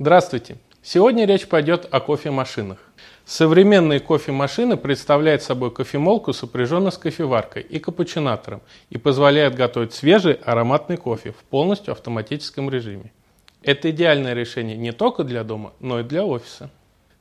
[0.00, 0.56] Здравствуйте!
[0.82, 2.78] Сегодня речь пойдет о кофемашинах.
[3.24, 8.60] Современные кофемашины представляют собой кофемолку, сопряженную с кофеваркой и капучинатором,
[8.90, 13.12] и позволяют готовить свежий ароматный кофе в полностью автоматическом режиме.
[13.62, 16.70] Это идеальное решение не только для дома, но и для офиса.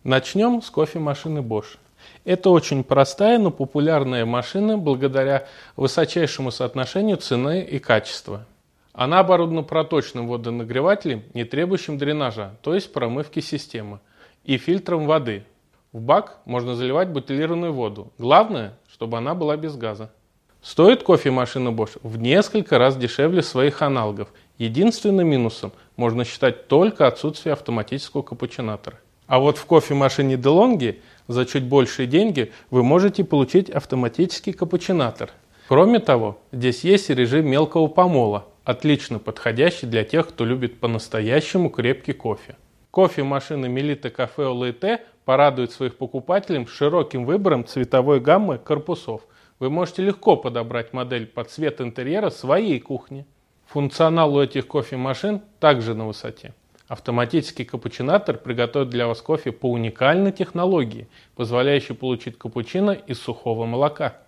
[0.03, 1.77] Начнем с кофемашины Bosch.
[2.25, 5.45] Это очень простая, но популярная машина благодаря
[5.75, 8.47] высочайшему соотношению цены и качества.
[8.93, 13.99] Она оборудована проточным водонагревателем, не требующим дренажа, то есть промывки системы,
[14.43, 15.45] и фильтром воды.
[15.91, 18.13] В бак можно заливать бутилированную воду.
[18.19, 20.11] Главное, чтобы она была без газа.
[20.61, 24.29] Стоит кофемашина Bosch в несколько раз дешевле своих аналогов.
[24.57, 28.99] Единственным минусом можно считать только отсутствие автоматического капучинатора.
[29.27, 35.31] А вот в кофемашине DeLonghi за чуть большие деньги вы можете получить автоматический капучинатор.
[35.67, 42.13] Кроме того, здесь есть режим мелкого помола, отлично подходящий для тех, кто любит по-настоящему крепкий
[42.13, 42.55] кофе.
[42.91, 49.21] Кофемашина Melita Cafe Olete порадует своих покупателей широким выбором цветовой гаммы корпусов.
[49.59, 53.25] Вы можете легко подобрать модель под цвет интерьера своей кухни.
[53.67, 56.53] Функционал у этих кофемашин также на высоте.
[56.87, 64.21] Автоматический капучинатор приготовит для вас кофе по уникальной технологии, позволяющей получить капучино из сухого молока.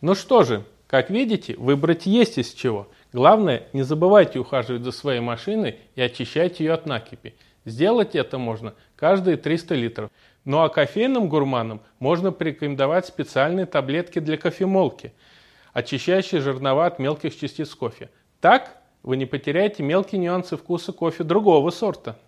[0.00, 2.86] Ну что же, как видите, выбрать есть из чего.
[3.14, 7.34] Главное, не забывайте ухаживать за своей машиной и очищать ее от накипи.
[7.64, 10.10] Сделать это можно каждые 300 литров.
[10.44, 15.14] Ну а кофейным гурманам можно порекомендовать специальные таблетки для кофемолки,
[15.72, 18.10] очищающие жернова от мелких частиц кофе.
[18.42, 22.18] Так вы не потеряете мелкие нюансы вкуса кофе другого сорта.